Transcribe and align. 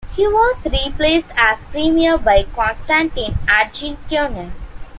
He 0.15 0.25
was 0.27 0.57
replaced 0.65 1.27
as 1.37 1.61
premier 1.65 2.17
by 2.17 2.41
Constantin 2.55 3.35
Argetoianu. 3.45 4.49